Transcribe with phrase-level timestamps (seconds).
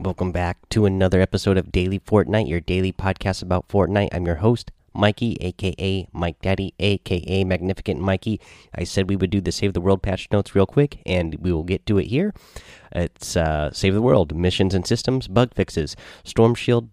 [0.00, 4.08] Welcome back to another episode of Daily Fortnite, your daily podcast about Fortnite.
[4.12, 8.40] I'm your host, Mikey, aka Mike Daddy, aka Magnificent Mikey.
[8.74, 11.52] I said we would do the Save the World patch notes real quick, and we
[11.52, 12.34] will get to it here.
[12.90, 16.90] It's uh, Save the World missions and systems, bug fixes, Storm Shield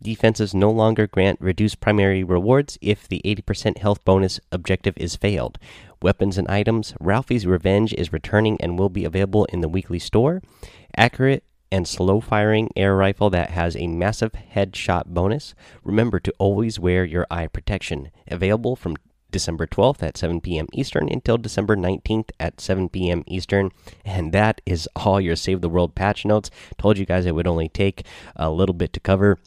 [0.00, 5.58] defenses no longer grant reduced primary rewards if the 80% health bonus objective is failed.
[6.00, 10.40] Weapons and items, Ralphie's Revenge is returning and will be available in the weekly store.
[10.96, 15.54] Accurate and slow firing air rifle that has a massive headshot bonus.
[15.82, 18.10] Remember to always wear your eye protection.
[18.28, 18.96] Available from
[19.30, 20.66] December 12th at 7 p.m.
[20.72, 23.24] Eastern until December 19th at 7 p.m.
[23.26, 23.70] Eastern.
[24.04, 26.50] And that is all your Save the World patch notes.
[26.78, 28.04] Told you guys it would only take
[28.36, 29.38] a little bit to cover.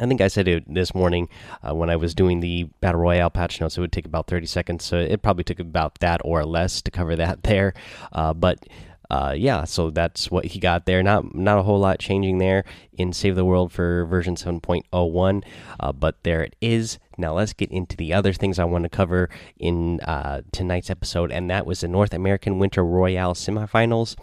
[0.00, 1.28] I think I said it this morning
[1.62, 3.76] uh, when I was doing the Battle Royale patch notes.
[3.76, 4.84] It would take about 30 seconds.
[4.84, 7.74] So it probably took about that or less to cover that there.
[8.12, 8.66] Uh, but
[9.10, 11.02] uh, yeah, so that's what he got there.
[11.02, 15.42] Not not a whole lot changing there in Save the World for version 7.01,
[15.80, 16.98] uh, but there it is.
[17.18, 21.32] Now let's get into the other things I want to cover in uh, tonight's episode,
[21.32, 24.16] and that was the North American Winter Royale semifinals.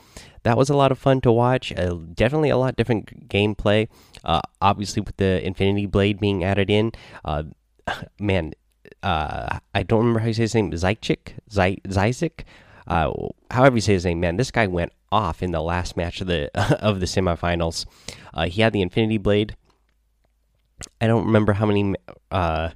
[0.44, 1.74] That was a lot of fun to watch.
[1.76, 3.90] Uh, definitely a lot different gameplay.
[4.24, 6.94] Uh, obviously, with the Infinity Blade being added in,
[7.26, 7.44] uh,
[8.20, 8.54] man,
[9.04, 10.72] I don't remember how you say his name.
[10.72, 12.46] Zychik, Zyzik
[12.88, 13.12] uh,
[13.52, 16.28] however you say his name, man, this guy went off in the last match of
[16.28, 16.50] the
[16.82, 17.86] of the semifinals.
[18.34, 19.56] Uh, he had the Infinity Blade.
[21.02, 21.96] I don't remember how many.
[22.32, 22.70] Uh,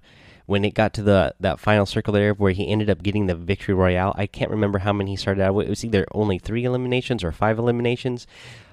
[0.47, 3.35] when it got to the that final circle there, where he ended up getting the
[3.35, 5.67] victory royale, I can't remember how many he started out with.
[5.67, 8.27] It was either only three eliminations or five eliminations.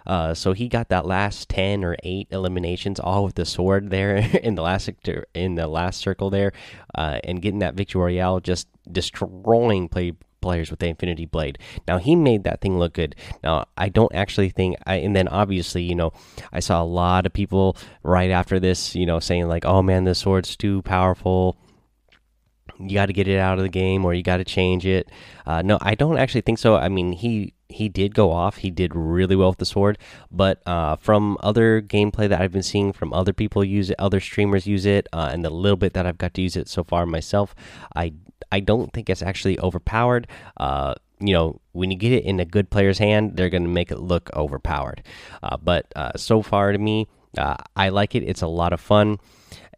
[0.04, 4.16] Uh, so he got that last ten or eight eliminations, all with the sword there
[4.42, 4.90] in the last
[5.34, 6.52] in the last circle there,
[6.96, 11.58] uh, and getting that victory royale, just destroying play players with the Infinity Blade.
[11.86, 13.14] Now he made that thing look good.
[13.42, 16.12] Now I don't actually think I and then obviously, you know,
[16.52, 20.04] I saw a lot of people right after this, you know, saying like, "Oh man,
[20.04, 21.56] this sword's too powerful."
[22.80, 25.10] You got to get it out of the game, or you got to change it.
[25.44, 26.76] Uh, no, I don't actually think so.
[26.76, 28.58] I mean, he he did go off.
[28.58, 29.98] He did really well with the sword,
[30.30, 34.20] but uh, from other gameplay that I've been seeing from other people use it, other
[34.20, 36.84] streamers use it, uh, and the little bit that I've got to use it so
[36.84, 37.54] far myself,
[37.94, 38.14] I
[38.50, 40.26] I don't think it's actually overpowered.
[40.56, 43.68] Uh, you know, when you get it in a good player's hand, they're going to
[43.68, 45.02] make it look overpowered.
[45.42, 48.22] Uh, but uh, so far, to me, uh, I like it.
[48.22, 49.18] It's a lot of fun,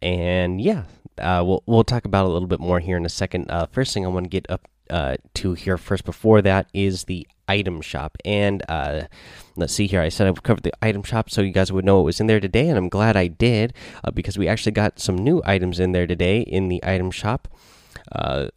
[0.01, 0.83] and yeah,
[1.17, 3.49] uh, we'll we'll talk about it a little bit more here in a second.
[3.49, 4.67] Uh, first thing I want to get up
[5.33, 8.61] to here first before that is the item shop, and
[9.55, 10.01] let's see here.
[10.01, 12.19] I said I would cover the item shop so you guys would know what was
[12.19, 13.73] in there today, and I'm glad I did
[14.13, 17.47] because we actually got some new items in there today in the item shop.
[18.11, 18.47] Uh,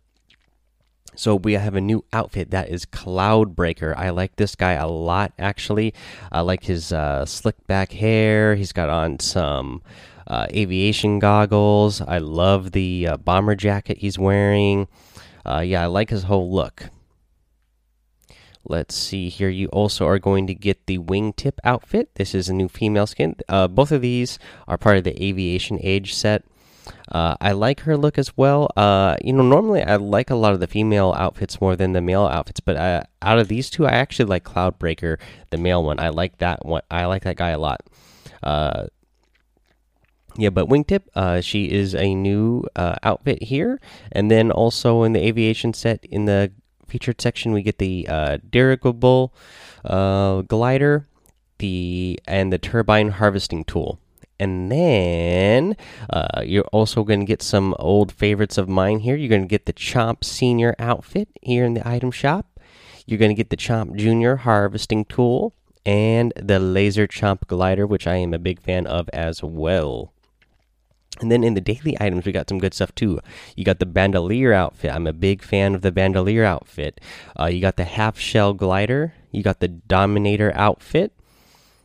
[1.17, 3.97] so we have a new outfit that is Cloudbreaker.
[3.97, 5.95] I like this guy a lot, actually.
[6.33, 8.57] I like his uh, slick back hair.
[8.57, 9.83] He's got on some
[10.27, 12.01] uh, aviation goggles.
[12.01, 14.89] I love the uh, bomber jacket he's wearing.
[15.47, 16.91] Uh, yeah, I like his whole look.
[18.67, 19.51] Let's see here.
[19.51, 22.15] You also are going to get the wingtip outfit.
[22.15, 23.37] This is a new female skin.
[23.47, 26.45] Uh, both of these are part of the aviation age set.
[27.11, 28.71] Uh, I like her look as well.
[28.77, 32.01] Uh, you know, normally I like a lot of the female outfits more than the
[32.01, 35.19] male outfits, but uh, out of these two, I actually like Cloudbreaker,
[35.51, 36.01] the male one.
[36.01, 36.83] I like that one.
[36.91, 37.81] I like that guy a lot.
[38.43, 38.87] Uh,
[40.37, 43.81] yeah, but Wingtip, uh, she is a new uh, outfit here,
[44.11, 46.53] and then also in the aviation set in the
[46.89, 49.33] featured section, we get the uh, dirigible
[49.85, 51.07] glider,
[51.59, 54.01] the and the turbine harvesting tool.
[54.39, 55.77] And then
[56.11, 59.17] uh, you're also going to get some old favorites of mine here.
[59.17, 62.61] You're going to get the Chomp Senior outfit here in the item shop.
[63.07, 65.55] You're going to get the Chomp Junior harvesting tool
[65.87, 70.13] and the Laser Chomp glider, which I am a big fan of as well.
[71.21, 73.21] And then in the daily items, we got some good stuff too.
[73.55, 74.93] You got the Bandolier outfit.
[74.93, 77.01] I'm a big fan of the Bandolier outfit.
[77.39, 79.15] Uh, you got the Half Shell glider.
[79.31, 81.13] You got the Dominator outfit.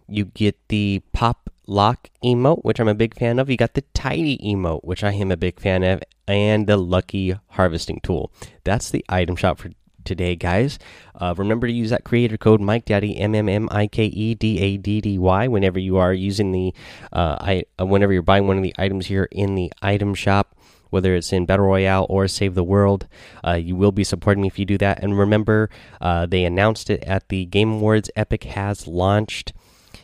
[0.07, 3.49] You get the Pop lock emote, which I'm a big fan of.
[3.49, 7.35] You got the tidy emote, which I am a big fan of, and the lucky
[7.49, 8.31] harvesting tool.
[8.63, 9.69] That's the item shop for
[10.03, 10.79] today, guys.
[11.15, 14.33] Uh, remember to use that creator code Mike Daddy M M M I K E
[14.33, 16.73] D A D D Y whenever you are using the
[17.13, 20.55] uh, I uh, whenever you're buying one of the items here in the item shop.
[20.89, 23.07] Whether it's in Battle Royale or Save the World,
[23.45, 25.03] uh, you will be supporting me if you do that.
[25.03, 25.69] And remember,
[26.01, 28.09] uh, they announced it at the Game Awards.
[28.15, 29.53] Epic has launched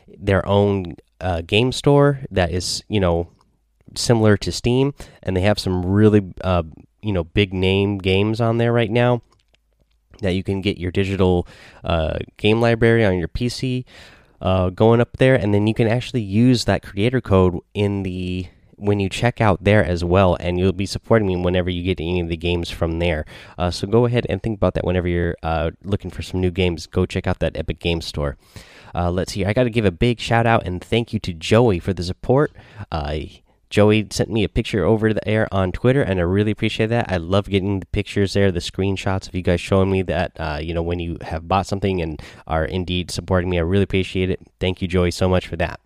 [0.08, 3.30] their own uh, game store that is you know
[3.96, 4.94] similar to Steam,
[5.24, 6.64] and they have some really uh,
[7.02, 9.22] you know big name games on there right now
[10.22, 11.48] that you can get your digital
[11.84, 13.84] uh, game library on your PC
[14.42, 18.48] uh, going up there, and then you can actually use that creator code in the
[18.78, 22.00] when you check out there as well, and you'll be supporting me whenever you get
[22.00, 23.26] any of the games from there.
[23.58, 26.52] Uh, so go ahead and think about that whenever you're uh, looking for some new
[26.52, 26.88] games.
[26.88, 28.38] Go check out that Epic Game Store.
[28.94, 29.46] Uh, let's see.
[29.46, 32.04] I got to give a big shout out and thank you to Joey for the
[32.04, 32.54] support.
[32.92, 33.20] Uh,
[33.70, 37.12] Joey sent me a picture over the air on Twitter, and I really appreciate that.
[37.12, 40.60] I love getting the pictures there, the screenshots of you guys showing me that, uh,
[40.62, 43.58] you know, when you have bought something and are indeed supporting me.
[43.58, 44.40] I really appreciate it.
[44.60, 45.82] Thank you, Joey, so much for that.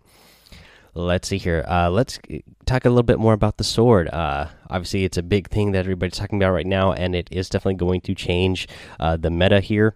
[0.94, 1.64] Let's see here.
[1.68, 2.18] Uh, let's
[2.66, 4.08] talk a little bit more about the sword.
[4.08, 7.48] Uh, obviously, it's a big thing that everybody's talking about right now, and it is
[7.48, 8.66] definitely going to change
[8.98, 9.94] uh, the meta here.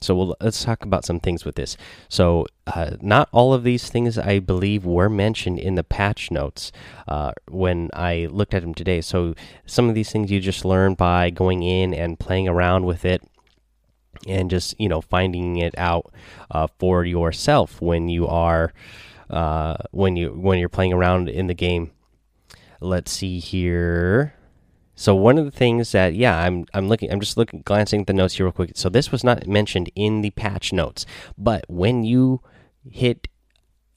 [0.00, 1.76] So we'll, let's talk about some things with this.
[2.08, 6.72] So uh, not all of these things I believe were mentioned in the patch notes
[7.06, 9.00] uh, when I looked at them today.
[9.00, 9.34] So
[9.64, 13.22] some of these things you just learn by going in and playing around with it
[14.26, 16.12] and just you know finding it out
[16.50, 18.72] uh, for yourself when you are
[19.32, 21.90] uh, when you when you're playing around in the game.
[22.80, 24.34] Let's see here.
[24.94, 28.06] So one of the things that yeah, I'm I'm looking I'm just looking glancing at
[28.06, 28.72] the notes here real quick.
[28.74, 31.06] So this was not mentioned in the patch notes,
[31.38, 32.40] but when you
[32.88, 33.28] hit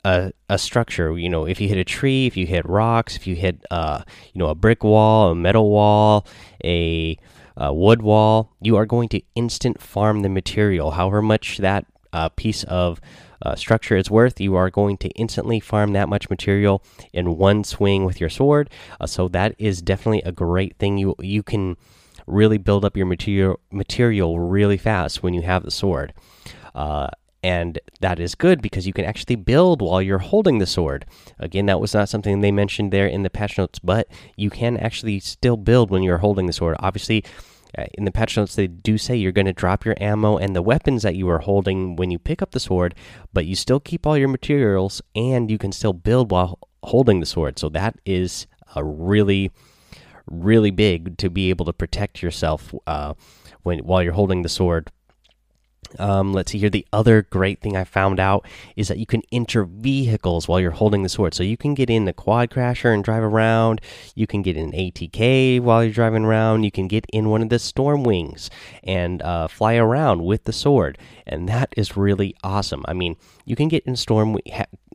[0.06, 3.28] a, a structure, you know, if you hit a tree, if you hit rocks, if
[3.28, 4.04] you hit uh,
[4.34, 6.28] you know, a brick wall, a metal wall,
[6.64, 7.18] a,
[7.58, 10.92] wood wall, you are going to instant farm the material.
[10.92, 13.02] However much that uh, piece of
[13.45, 16.83] uh, structure is worth, you are going to instantly farm that much material
[17.13, 18.69] in one swing with your sword.
[19.00, 20.97] Uh, so that is definitely a great thing.
[20.97, 21.77] You you can
[22.27, 26.13] really build up your material material really fast when you have the sword.
[26.74, 27.07] Uh,
[27.44, 31.06] and that is good because you can actually build while you're holding the sword.
[31.38, 34.77] Again, that was not something they mentioned there in the patch notes, but you can
[34.77, 36.75] actually still build when you're holding the sword.
[36.80, 37.24] Obviously,
[37.94, 40.62] in the patch notes they do say you're going to drop your ammo and the
[40.62, 42.95] weapons that you are holding when you pick up the sword
[43.33, 47.25] but you still keep all your materials and you can still build while holding the
[47.25, 47.60] sword.
[47.60, 49.51] So that is a really
[50.27, 53.13] really big to be able to protect yourself uh,
[53.62, 54.92] when while you're holding the sword
[56.00, 56.69] um, let's see here.
[56.69, 58.45] The other great thing I found out
[58.75, 61.33] is that you can enter vehicles while you're holding the sword.
[61.33, 63.81] So you can get in the quad crasher and drive around.
[64.15, 66.63] You can get in ATK while you're driving around.
[66.63, 68.50] You can get in one of the storm wings
[68.83, 70.97] and uh, fly around with the sword.
[71.25, 72.83] And that is really awesome.
[72.88, 73.15] I mean,
[73.45, 74.38] you can get in storm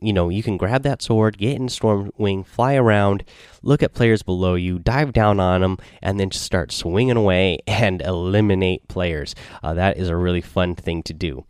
[0.01, 3.23] you know you can grab that sword get in storm wing fly around
[3.61, 7.59] look at players below you dive down on them and then just start swinging away
[7.67, 9.35] and eliminate players.
[9.63, 11.45] Uh, that is a really fun thing to do.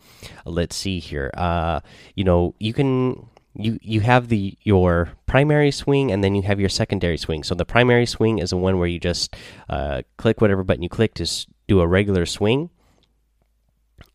[0.46, 1.32] Let's see here.
[1.34, 1.82] Uh,
[2.16, 6.60] you know you can you you have the your primary swing and then you have
[6.60, 7.44] your secondary swing.
[7.44, 9.36] So the primary swing is the one where you just
[9.70, 12.70] uh, click whatever button you click to do a regular swing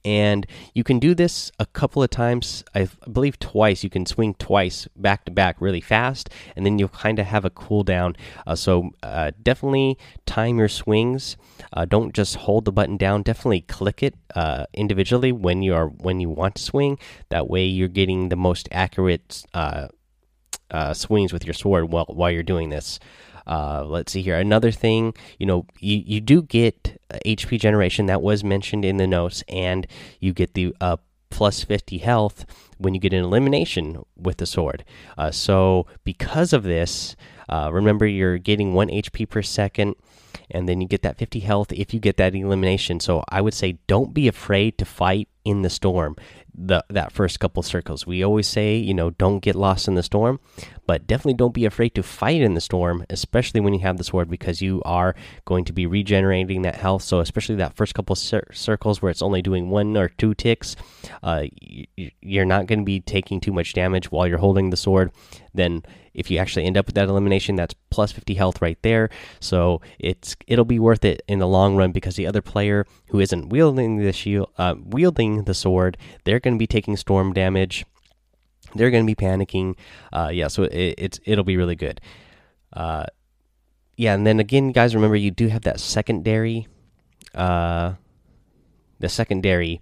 [0.06, 2.64] and you can do this a couple of times.
[2.74, 3.82] I believe twice.
[3.82, 7.44] You can swing twice back to back really fast and then you'll kind of have
[7.44, 8.16] a cooldown
[8.46, 11.36] uh, so uh, definitely time your swings.
[11.72, 13.22] Uh, don't just hold the button down.
[13.22, 16.98] Definitely click it uh, individually when you are when you want to swing.
[17.30, 19.88] That way you're getting the most accurate uh,
[20.70, 23.00] uh, swings with your sword while, while you're doing this
[23.46, 24.36] uh, let's see here.
[24.36, 29.06] Another thing, you know, you, you do get HP generation that was mentioned in the
[29.06, 29.86] notes, and
[30.20, 30.96] you get the uh,
[31.30, 32.44] plus 50 health
[32.78, 34.84] when you get an elimination with the sword.
[35.16, 37.16] Uh, so, because of this,
[37.48, 39.94] uh, remember you're getting 1 HP per second,
[40.50, 43.00] and then you get that 50 health if you get that elimination.
[43.00, 46.16] So, I would say don't be afraid to fight in the storm
[46.56, 48.06] the that first couple circles.
[48.06, 50.40] We always say, you know, don't get lost in the storm,
[50.86, 54.04] but definitely don't be afraid to fight in the storm, especially when you have the
[54.04, 57.02] sword, because you are going to be regenerating that health.
[57.02, 60.76] So, especially that first couple cir circles where it's only doing one or two ticks,
[61.22, 61.44] uh,
[62.22, 65.12] you're not going to be taking too much damage while you're holding the sword.
[65.52, 65.82] Then,
[66.14, 69.08] if you actually end up with that elimination, that's plus 50 health right there.
[69.40, 73.18] So it's it'll be worth it in the long run because the other player who
[73.18, 77.84] isn't wielding the shield, uh, wielding the sword, they're going to be taking storm damage
[78.74, 79.76] they're going to be panicking.
[80.12, 82.00] Uh, yeah, so it, it's it'll be really good.
[82.72, 83.06] Uh,
[83.96, 86.68] yeah, and then again, guys, remember you do have that secondary,
[87.34, 87.94] uh,
[88.98, 89.80] the secondary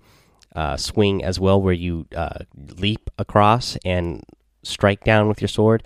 [0.54, 2.40] uh, swing as well, where you uh,
[2.78, 4.22] leap across and
[4.62, 5.82] strike down with your sword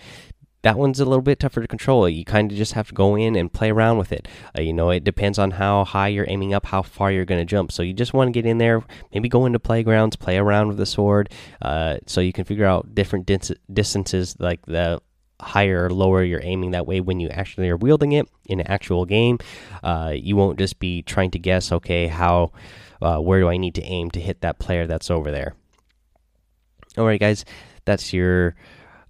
[0.63, 2.09] that one's a little bit tougher to control.
[2.09, 4.27] You kind of just have to go in and play around with it.
[4.57, 7.41] Uh, you know, it depends on how high you're aiming up, how far you're going
[7.41, 7.71] to jump.
[7.71, 10.77] So you just want to get in there, maybe go into playgrounds, play around with
[10.77, 11.31] the sword,
[11.63, 13.31] uh, so you can figure out different
[13.73, 15.01] distances, like the
[15.41, 16.73] higher or lower you're aiming.
[16.73, 19.39] That way, when you actually are wielding it in an actual game,
[19.85, 22.51] uh, you won't just be trying to guess, okay, how,
[23.01, 25.55] uh, where do I need to aim to hit that player that's over there.
[26.97, 27.45] All right, guys
[27.85, 28.57] That's your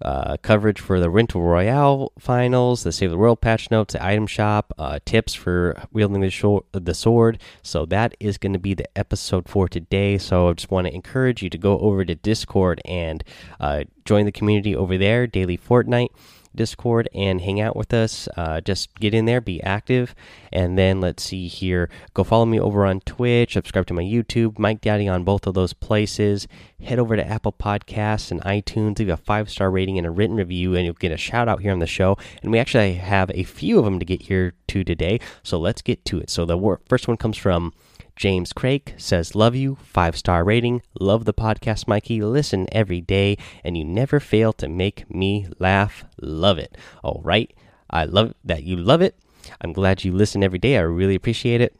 [0.01, 4.27] uh, coverage for the Winter Royale finals, the Save the World patch notes, the item
[4.27, 7.39] shop, uh, tips for wielding the, the sword.
[7.61, 10.17] So that is going to be the episode for today.
[10.17, 13.23] So I just want to encourage you to go over to Discord and
[13.59, 16.09] uh, join the community over there, Daily Fortnite.
[16.55, 18.27] Discord and hang out with us.
[18.35, 20.15] Uh, just get in there, be active,
[20.51, 21.89] and then let's see here.
[22.13, 25.53] Go follow me over on Twitch, subscribe to my YouTube, Mike Daddy on both of
[25.53, 26.47] those places.
[26.83, 30.35] Head over to Apple Podcasts and iTunes, leave a five star rating and a written
[30.35, 32.17] review, and you'll get a shout out here on the show.
[32.41, 35.81] And we actually have a few of them to get here to today, so let's
[35.81, 36.29] get to it.
[36.29, 37.73] So the first one comes from
[38.19, 40.81] James Craig says, Love you, five star rating.
[40.99, 42.21] Love the podcast, Mikey.
[42.21, 46.03] Listen every day, and you never fail to make me laugh.
[46.21, 46.77] Love it.
[47.01, 47.55] All right.
[47.89, 49.17] I love that you love it.
[49.61, 50.75] I'm glad you listen every day.
[50.75, 51.79] I really appreciate it.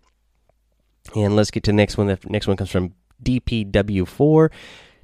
[1.13, 2.07] And let's get to the next one.
[2.07, 4.49] The next one comes from DPW4,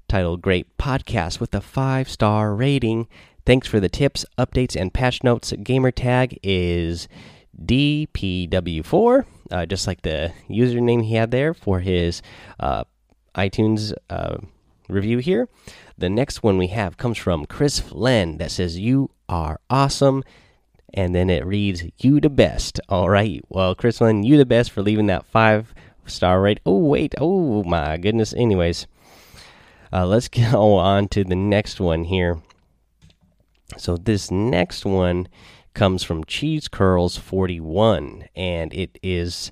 [0.08, 3.10] titled Great Podcast with a five star rating.
[3.46, 5.52] Thanks for the tips, updates, and patch notes.
[5.52, 7.10] Gamer tag is
[7.64, 12.22] DPW4, uh, just like the username he had there for his
[12.60, 12.84] uh,
[13.36, 14.38] iTunes uh,
[14.90, 15.48] review here.
[15.98, 20.24] The next one we have comes from Chris Flynn that says, You are awesome.
[20.94, 22.80] And then it reads, You the best.
[22.90, 23.42] All right.
[23.50, 25.74] Well, Chris Flynn, you the best for leaving that five
[26.06, 26.60] star rate.
[26.66, 27.16] Oh, wait.
[27.18, 28.34] Oh, my goodness.
[28.34, 28.88] Anyways,
[29.92, 32.42] uh, let's go on to the next one here.
[33.78, 35.28] So, this next one
[35.76, 39.52] comes from Cheese Curls 41, and it is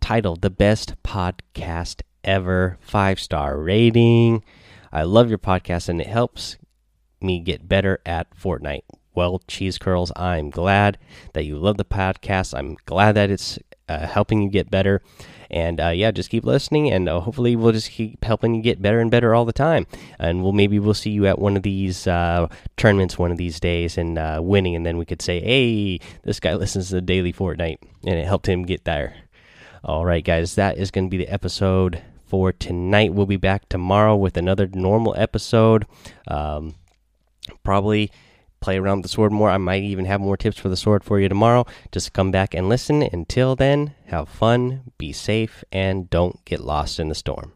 [0.00, 2.76] titled The Best Podcast Ever.
[2.80, 4.44] Five star rating.
[4.92, 6.58] I love your podcast, and it helps
[7.22, 8.82] me get better at Fortnite.
[9.14, 10.98] Well, Cheese Curls, I'm glad
[11.32, 12.56] that you love the podcast.
[12.56, 13.58] I'm glad that it's
[13.88, 15.02] uh, helping you get better.
[15.50, 18.80] And uh, yeah, just keep listening, and uh, hopefully we'll just keep helping you get
[18.80, 19.86] better and better all the time.
[20.18, 22.48] And we'll maybe we'll see you at one of these uh,
[22.78, 26.40] tournaments one of these days and uh, winning, and then we could say, "Hey, this
[26.40, 29.14] guy listens to daily Fortnite, and it helped him get there."
[29.84, 33.12] All right, guys, that is going to be the episode for tonight.
[33.12, 35.86] We'll be back tomorrow with another normal episode.
[36.28, 36.76] Um,
[37.62, 38.10] probably
[38.62, 39.50] play around with the sword more.
[39.50, 41.66] I might even have more tips for the sword for you tomorrow.
[41.90, 43.02] Just come back and listen.
[43.02, 47.52] Until then, have fun, be safe, and don't get lost in the storm.